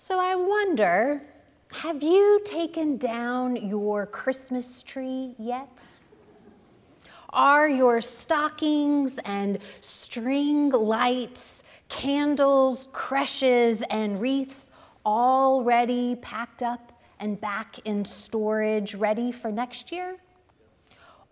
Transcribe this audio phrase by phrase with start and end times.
[0.00, 1.22] So I wonder
[1.72, 5.82] have you taken down your Christmas tree yet?
[7.30, 14.70] Are your stockings and string lights, candles, creches, and wreaths
[15.04, 20.16] already packed up and back in storage, ready for next year?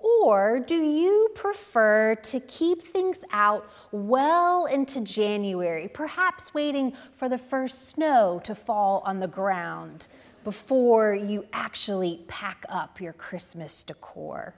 [0.06, 7.38] Or do you prefer to keep things out well into January, perhaps waiting for the
[7.38, 10.08] first snow to fall on the ground
[10.44, 14.54] before you actually pack up your Christmas decor?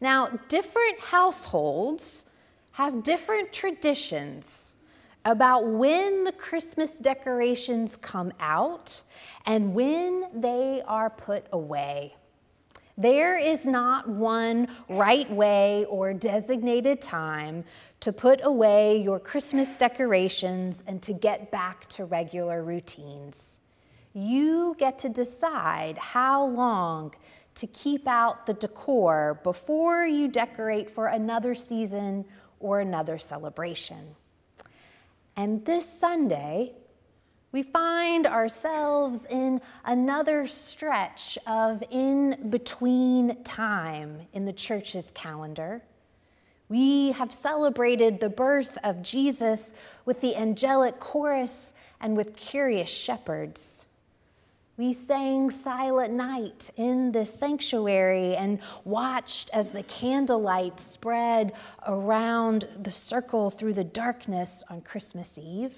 [0.00, 2.26] Now, different households
[2.72, 4.74] have different traditions
[5.24, 9.02] about when the Christmas decorations come out
[9.46, 12.14] and when they are put away.
[12.98, 17.64] There is not one right way or designated time
[18.00, 23.58] to put away your Christmas decorations and to get back to regular routines.
[24.14, 27.14] You get to decide how long
[27.56, 32.24] to keep out the decor before you decorate for another season
[32.60, 34.16] or another celebration.
[35.36, 36.72] And this Sunday,
[37.56, 45.80] we find ourselves in another stretch of in between time in the church's calendar.
[46.68, 49.72] We have celebrated the birth of Jesus
[50.04, 53.86] with the angelic chorus and with curious shepherds.
[54.76, 61.54] We sang Silent Night in the sanctuary and watched as the candlelight spread
[61.86, 65.72] around the circle through the darkness on Christmas Eve.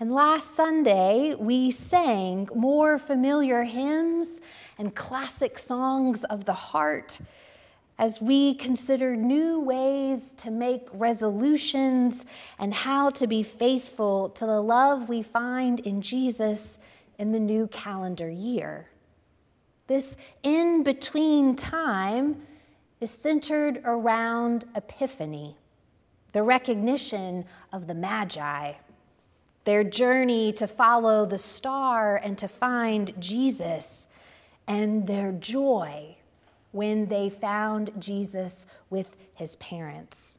[0.00, 4.40] And last Sunday, we sang more familiar hymns
[4.78, 7.18] and classic songs of the heart
[7.98, 12.24] as we considered new ways to make resolutions
[12.60, 16.78] and how to be faithful to the love we find in Jesus
[17.18, 18.88] in the new calendar year.
[19.88, 22.40] This in between time
[23.00, 25.56] is centered around Epiphany,
[26.30, 28.74] the recognition of the Magi
[29.68, 34.06] their journey to follow the star and to find Jesus,
[34.66, 36.16] and their joy
[36.72, 40.38] when they found Jesus with his parents.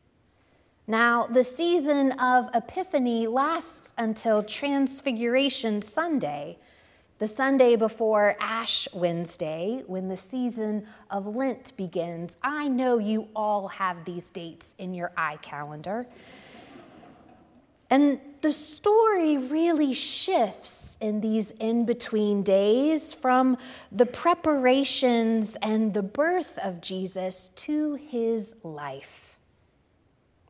[0.87, 6.57] Now, the season of Epiphany lasts until Transfiguration Sunday,
[7.19, 12.35] the Sunday before Ash Wednesday, when the season of Lent begins.
[12.41, 16.07] I know you all have these dates in your iCalendar.
[17.89, 23.57] And the story really shifts in these in between days from
[23.91, 29.35] the preparations and the birth of Jesus to his life.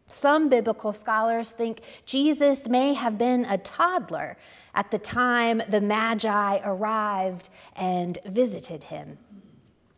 [0.08, 4.38] Some biblical scholars think Jesus may have been a toddler
[4.74, 9.20] at the time the Magi arrived and visited him.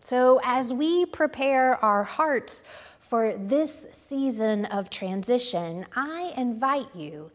[0.01, 2.63] So, as we prepare our hearts
[3.11, 7.29] for this season of transition, I invite you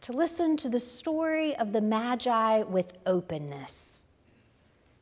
[0.00, 4.04] to listen to the story of the Magi with openness.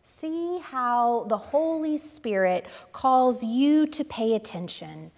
[0.03, 5.11] See how the Holy Spirit calls you to pay attention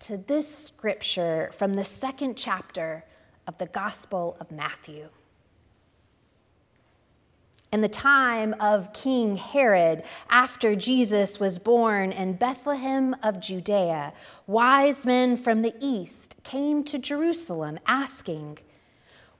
[0.00, 3.04] to this scripture from the second chapter
[3.46, 5.10] of the Gospel of Matthew.
[7.72, 14.12] In the time of King Herod, after Jesus was born in Bethlehem of Judea,
[14.48, 18.58] wise men from the east came to Jerusalem asking,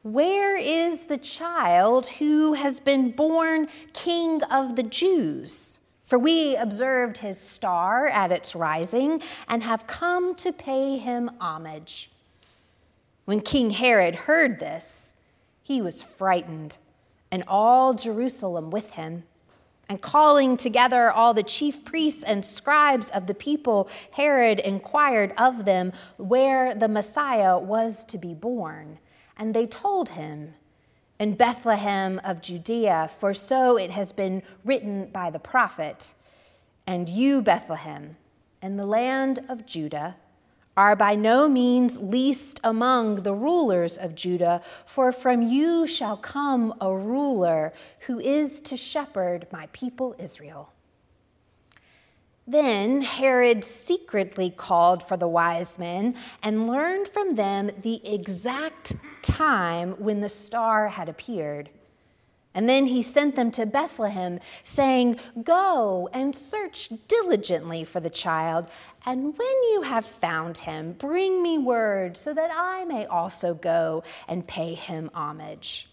[0.02, 5.80] Where is the child who has been born King of the Jews?
[6.04, 12.12] For we observed his star at its rising and have come to pay him homage.
[13.24, 15.14] When King Herod heard this,
[15.64, 16.78] he was frightened
[17.30, 19.24] and all Jerusalem with him.
[19.88, 25.64] And calling together all the chief priests and scribes of the people, Herod inquired of
[25.64, 29.00] them where the Messiah was to be born.
[29.36, 30.54] And they told him,
[31.18, 36.14] In Bethlehem of Judea, for so it has been written by the prophet.
[36.86, 38.16] And you, Bethlehem,
[38.62, 40.16] in the land of Judah,
[40.76, 46.74] are by no means least among the rulers of Judah, for from you shall come
[46.80, 47.72] a ruler
[48.06, 50.72] who is to shepherd my people Israel.
[52.46, 59.92] Then Herod secretly called for the wise men and learned from them the exact time
[59.92, 61.70] when the star had appeared.
[62.52, 68.68] And then he sent them to Bethlehem, saying, Go and search diligently for the child,
[69.06, 74.02] and when you have found him, bring me word so that I may also go
[74.28, 75.88] and pay him homage.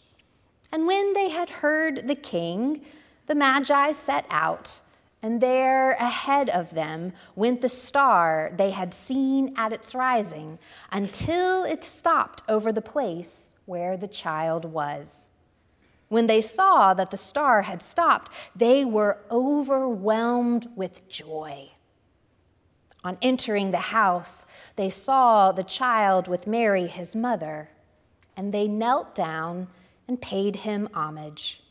[0.72, 2.84] And when they had heard the king,
[3.28, 4.80] the Magi set out,
[5.22, 10.60] and there ahead of them went the star they had seen at its rising
[10.92, 15.30] until it stopped over the place where the child was.
[16.10, 21.72] When they saw that the star had stopped, they were overwhelmed with joy.
[23.08, 24.46] On entering the house,
[24.76, 27.70] they saw the child with Mary, his mother,
[28.36, 29.70] and they knelt down
[30.10, 31.64] and paid him homage.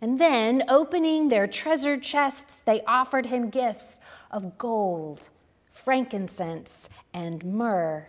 [0.00, 4.00] And then, opening their treasure chests, they offered him gifts
[4.32, 5.28] of gold,
[5.70, 8.08] frankincense, and myrrh.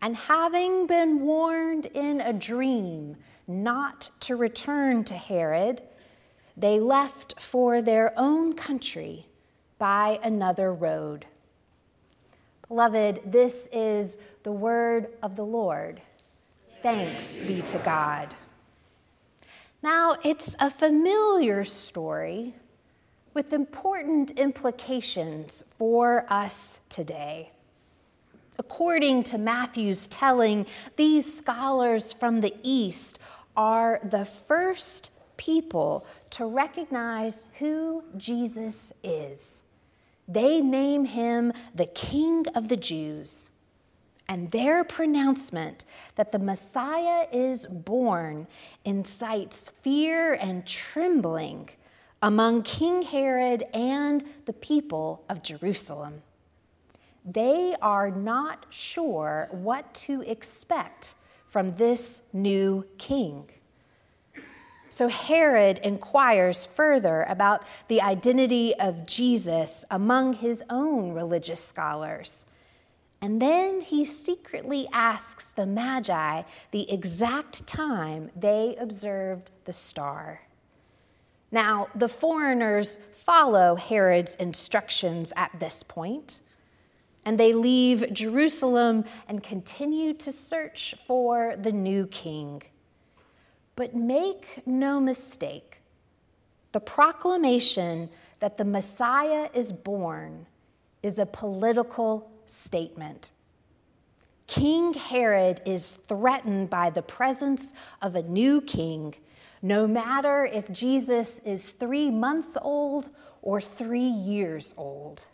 [0.00, 3.16] And having been warned in a dream
[3.48, 5.82] not to return to Herod,
[6.56, 9.26] they left for their own country
[9.80, 11.26] by another road.
[12.72, 16.00] Beloved, this is the word of the Lord.
[16.82, 18.34] Thanks be to God.
[19.82, 22.54] Now, it's a familiar story
[23.34, 27.50] with important implications for us today.
[28.58, 30.64] According to Matthew's telling,
[30.96, 33.18] these scholars from the East
[33.54, 39.62] are the first people to recognize who Jesus is.
[40.28, 43.50] They name him the King of the Jews
[44.28, 45.84] and their pronouncement
[46.14, 48.46] that the Messiah is born
[48.84, 51.68] incites fear and trembling
[52.22, 56.22] among King Herod and the people of Jerusalem.
[57.24, 61.14] They are not sure what to expect
[61.46, 63.50] from this new king.
[64.92, 72.44] So Herod inquires further about the identity of Jesus among his own religious scholars.
[73.22, 76.42] And then he secretly asks the Magi
[76.72, 80.42] the exact time they observed the star.
[81.50, 86.42] Now, the foreigners follow Herod's instructions at this point,
[87.24, 92.62] and they leave Jerusalem and continue to search for the new king.
[93.76, 95.80] But make no mistake,
[96.72, 98.10] the proclamation
[98.40, 100.46] that the Messiah is born
[101.02, 103.32] is a political statement.
[104.46, 107.72] King Herod is threatened by the presence
[108.02, 109.14] of a new king,
[109.62, 113.10] no matter if Jesus is three months old
[113.40, 115.26] or three years old.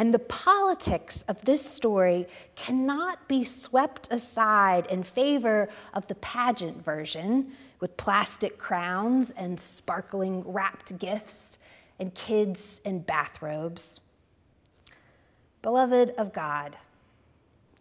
[0.00, 2.26] And the politics of this story
[2.56, 10.42] cannot be swept aside in favor of the pageant version with plastic crowns and sparkling
[10.46, 11.58] wrapped gifts
[11.98, 14.00] and kids in bathrobes.
[15.60, 16.78] Beloved of God,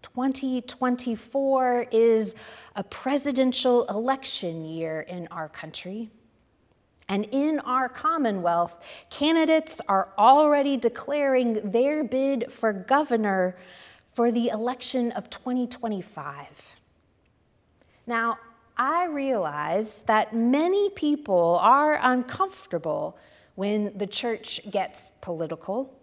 [0.02, 2.36] 2024 is
[2.76, 6.10] a presidential election year in our country.
[7.10, 8.78] And in our Commonwealth,
[9.10, 13.58] candidates are already declaring their bid for governor
[14.14, 16.76] for the election of 2025.
[18.06, 18.38] Now,
[18.78, 23.18] I realize that many people are uncomfortable
[23.56, 25.99] when the church gets political.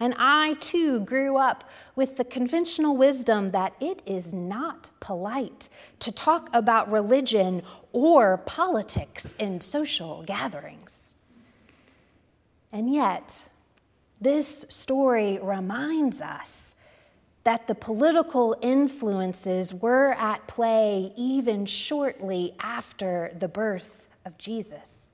[0.00, 5.68] And I too grew up with the conventional wisdom that it is not polite
[6.00, 7.62] to talk about religion
[7.92, 11.14] or politics in social gatherings.
[12.70, 13.44] And yet,
[14.20, 16.74] this story reminds us
[17.44, 25.07] that the political influences were at play even shortly after the birth of Jesus.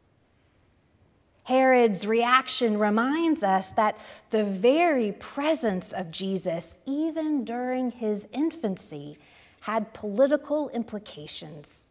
[1.44, 3.98] Herod's reaction reminds us that
[4.30, 9.18] the very presence of Jesus, even during his infancy,
[9.60, 11.90] had political implications.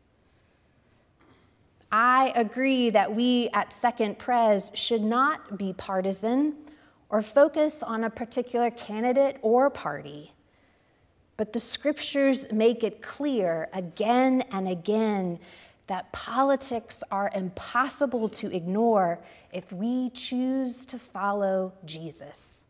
[1.91, 6.55] I agree that we at Second Pres should not be partisan
[7.09, 10.33] or focus on a particular candidate or party.
[11.37, 15.39] But the scriptures make it clear again and again
[15.87, 19.19] that politics are impossible to ignore
[19.51, 22.63] if we choose to follow Jesus.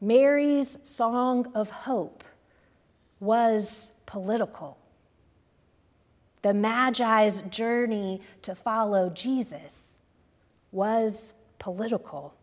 [0.00, 2.24] Mary's song of hope
[3.20, 4.78] was political.
[6.42, 10.00] The Magi's journey to follow Jesus
[10.72, 12.34] was political.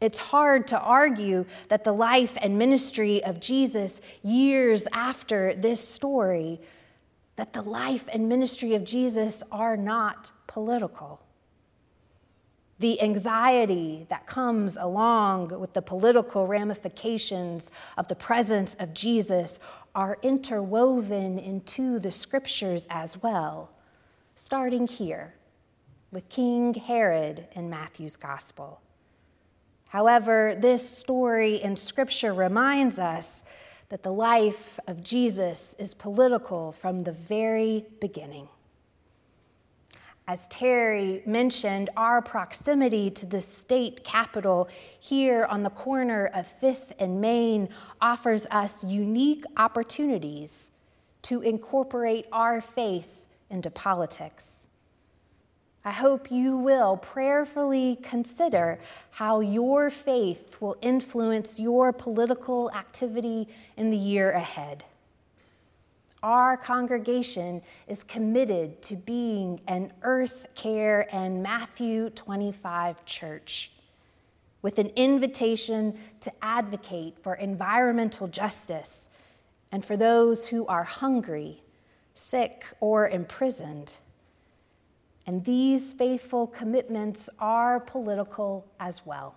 [0.00, 6.60] It's hard to argue that the life and ministry of Jesus years after this story
[7.38, 11.20] that the life and ministry of Jesus are not political.
[12.80, 19.60] The anxiety that comes along with the political ramifications of the presence of Jesus
[19.94, 23.70] are interwoven into the scriptures as well,
[24.34, 25.32] starting here
[26.10, 28.80] with King Herod in Matthew's gospel.
[29.86, 33.44] However, this story in scripture reminds us
[33.88, 38.48] that the life of Jesus is political from the very beginning.
[40.26, 44.68] As Terry mentioned, our proximity to the state capital
[45.00, 47.70] here on the corner of Fifth and Main
[48.02, 50.70] offers us unique opportunities
[51.22, 53.08] to incorporate our faith
[53.48, 54.67] into politics.
[55.88, 58.78] I hope you will prayerfully consider
[59.10, 64.84] how your faith will influence your political activity in the year ahead.
[66.22, 73.72] Our congregation is committed to being an earth care and Matthew 25 church
[74.60, 79.08] with an invitation to advocate for environmental justice
[79.72, 81.62] and for those who are hungry,
[82.12, 83.96] sick, or imprisoned.
[85.28, 89.34] And these faithful commitments are political as well.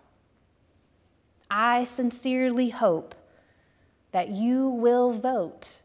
[1.49, 3.13] I sincerely hope
[4.13, 5.81] that you will vote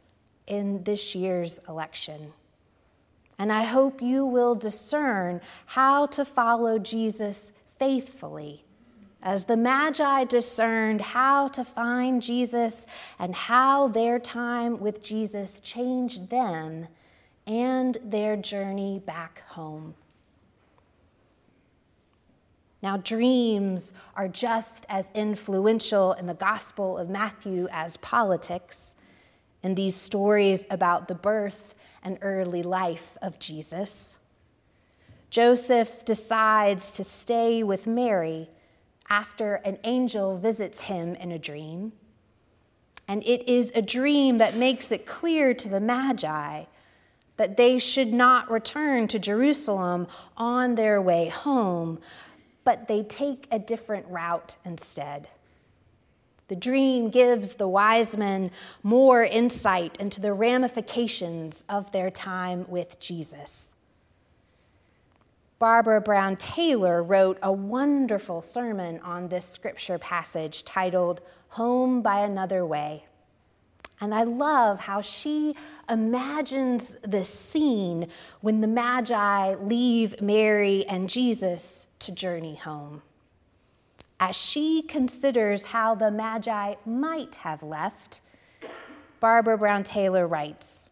[0.47, 2.33] in this year's election.
[3.37, 8.65] And I hope you will discern how to follow Jesus faithfully,
[9.25, 12.87] as the Magi discerned how to find Jesus
[13.19, 16.87] and how their time with Jesus changed them
[17.47, 19.95] and their journey back home.
[22.83, 28.97] Now, dreams are just as influential in the Gospel of Matthew as politics
[29.63, 34.19] in these stories about the birth and early life of Jesus.
[35.31, 38.49] Joseph decides to stay with Mary
[39.09, 41.93] after an angel visits him in a dream.
[43.09, 46.65] And it is a dream that makes it clear to the Magi
[47.37, 51.99] that they should not return to Jerusalem on their way home,
[52.65, 55.29] but they take a different route instead.
[56.49, 58.51] The dream gives the wise men
[58.83, 63.75] more insight into the ramifications of their time with Jesus.
[65.59, 72.65] Barbara Brown Taylor wrote a wonderful sermon on this scripture passage titled Home by Another
[72.65, 73.05] Way.
[74.01, 75.55] And I love how she
[75.89, 78.09] imagines the scene
[78.41, 83.03] when the Magi leave Mary and Jesus to journey home
[84.19, 88.21] as she considers how the Magi might have left,
[89.21, 90.89] Barbara Brown Taylor writes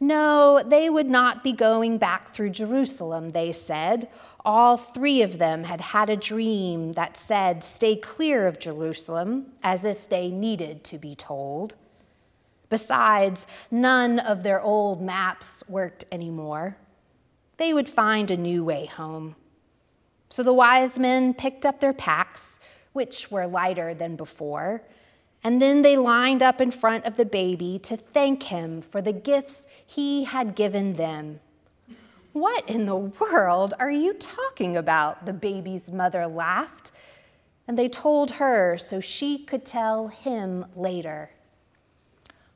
[0.00, 4.08] No, they would not be going back through Jerusalem, they said.
[4.44, 9.84] All three of them had had a dream that said, Stay clear of Jerusalem, as
[9.84, 11.76] if they needed to be told.
[12.68, 16.76] Besides, none of their old maps worked anymore.
[17.56, 19.36] They would find a new way home.
[20.28, 22.58] So the wise men picked up their packs,
[22.92, 24.82] which were lighter than before,
[25.42, 29.12] and then they lined up in front of the baby to thank him for the
[29.12, 31.40] gifts he had given them.
[32.34, 35.24] What in the world are you talking about?
[35.24, 36.90] The baby's mother laughed.
[37.68, 41.30] And they told her so she could tell him later.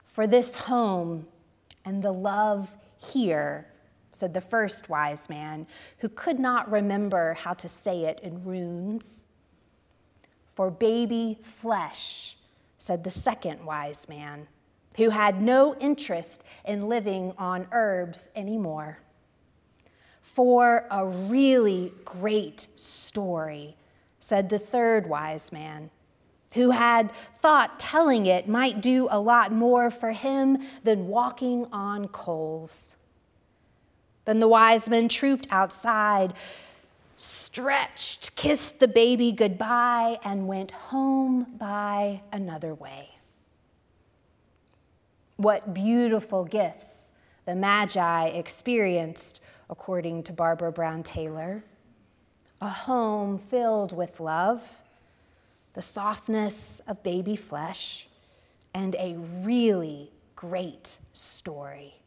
[0.04, 1.28] For this home
[1.84, 2.68] and the love
[2.98, 3.68] here
[4.10, 5.64] said the first wise man,
[5.98, 9.26] who could not remember how to say it in runes.
[10.56, 12.36] For baby flesh,
[12.78, 14.48] said the second wise man,
[14.96, 18.98] who had no interest in living on herbs anymore.
[20.34, 23.76] For a really great story,
[24.20, 25.90] said the third wise man,
[26.54, 32.08] who had thought telling it might do a lot more for him than walking on
[32.08, 32.96] coals.
[34.24, 36.34] Then the wise men trooped outside,
[37.16, 43.08] stretched, kissed the baby goodbye, and went home by another way.
[45.36, 47.12] What beautiful gifts
[47.46, 51.64] the Magi experienced, according to Barbara Brown Taylor.
[52.60, 54.62] A home filled with love,
[55.74, 58.08] the softness of baby flesh,
[58.74, 61.98] and a really great story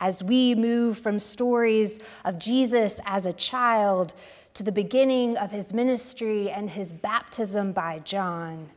[0.00, 4.14] as we move from stories of Jesus as a child
[4.54, 8.70] to the beginning of his ministry and his baptism by John,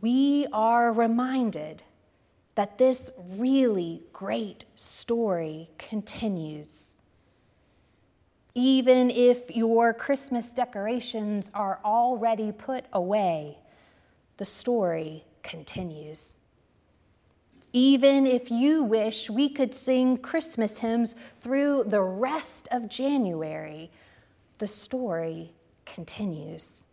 [0.00, 1.82] we are reminded
[2.54, 6.94] that this really great story continues.
[8.54, 13.58] Even if your Christmas decorations are already put away,
[14.36, 16.38] the story continues.
[17.72, 23.90] Even if you wish we could sing Christmas hymns through the rest of January,
[24.58, 25.52] the story
[25.84, 26.84] continues.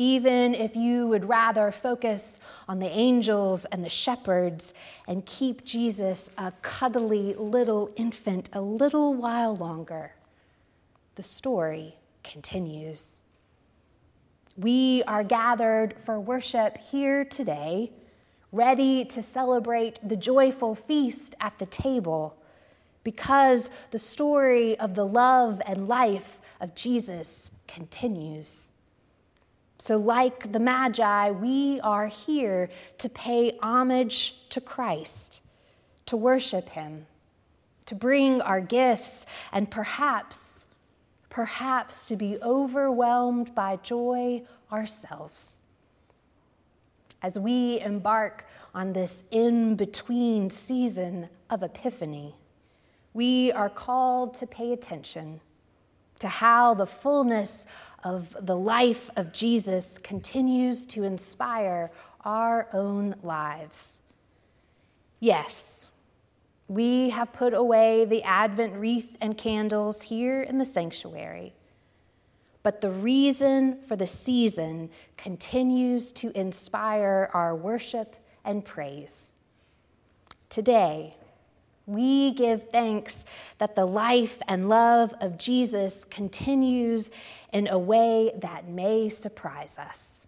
[0.00, 4.72] Even if you would rather focus on the angels and the shepherds
[5.06, 10.14] and keep Jesus a cuddly little infant a little while longer,
[11.16, 13.20] the story continues.
[14.56, 17.92] We are gathered for worship here today,
[18.52, 22.38] ready to celebrate the joyful feast at the table
[23.04, 28.70] because the story of the love and life of Jesus continues.
[29.80, 32.68] So, like the Magi, we are here
[32.98, 35.40] to pay homage to Christ,
[36.04, 37.06] to worship Him,
[37.86, 40.66] to bring our gifts, and perhaps,
[41.30, 45.60] perhaps to be overwhelmed by joy ourselves.
[47.22, 48.44] As we embark
[48.74, 52.34] on this in between season of Epiphany,
[53.14, 55.40] we are called to pay attention
[56.20, 57.66] to how the fullness
[58.04, 61.90] of the life of Jesus continues to inspire
[62.24, 64.00] our own lives.
[65.18, 65.88] Yes,
[66.68, 71.52] we have put away the Advent wreath and candles here in the sanctuary,
[72.62, 79.34] but the reason for the season continues to inspire our worship and praise.
[80.48, 81.16] Today,
[81.90, 83.24] we give thanks
[83.58, 87.10] that the life and love of Jesus continues
[87.52, 90.24] in a way that may surprise us.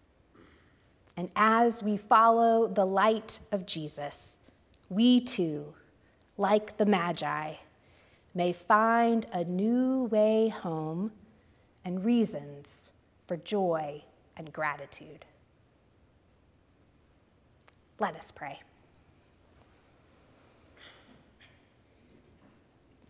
[1.16, 4.40] And as we follow the light of Jesus,
[4.88, 5.74] we too,
[6.36, 7.54] like the Magi,
[8.34, 11.12] may find a new way home
[11.84, 12.90] and reasons
[13.26, 14.02] for joy
[14.36, 15.24] and gratitude.
[17.98, 18.60] Let us pray.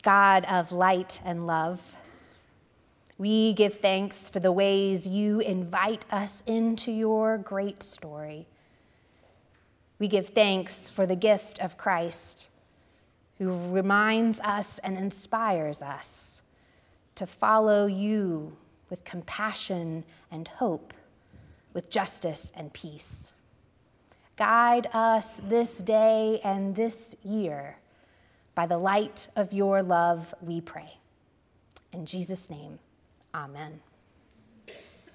[0.03, 1.97] God of light and love,
[3.19, 8.49] we give thanks for the ways you invite us into your great story.
[10.01, 12.51] We give thanks for the gift of Christ,
[13.39, 16.43] who reminds us and inspires us
[17.15, 18.57] to follow you
[18.91, 20.93] with compassion and hope,
[21.75, 23.31] with justice and peace.
[24.37, 27.77] Guide us this day and this year
[28.55, 30.99] by the light of your love, we pray.
[31.93, 32.79] In Jesus' name,
[33.35, 33.81] amen.